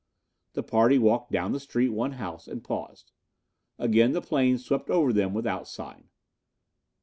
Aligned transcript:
The 0.53 0.63
party 0.63 0.97
walked 0.97 1.31
down 1.31 1.51
the 1.51 1.59
street 1.59 1.89
one 1.89 2.13
house 2.13 2.47
and 2.47 2.63
paused. 2.63 3.11
Again 3.77 4.13
the 4.13 4.19
plane 4.21 4.57
swept 4.57 4.89
over 4.89 5.13
them 5.13 5.31
without 5.31 5.67
sign. 5.67 6.09